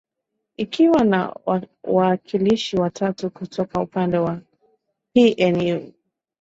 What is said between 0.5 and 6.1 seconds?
ikiwa na waakilishi watatu kutoka upande wa pnu